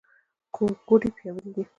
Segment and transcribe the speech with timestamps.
[0.87, 1.63] ګوډې پیاوړې دي.